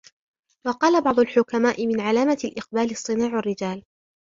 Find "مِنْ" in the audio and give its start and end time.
1.87-1.99